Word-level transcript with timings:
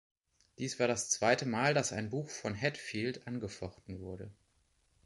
Dies 0.57 0.79
war 0.79 0.87
das 0.87 1.11
zweite 1.11 1.45
Mal, 1.45 1.75
dass 1.75 1.93
ein 1.93 2.09
Buch 2.09 2.31
von 2.31 2.59
Hatfield 2.59 3.27
angefochten 3.27 3.99
wurde. 3.99 4.31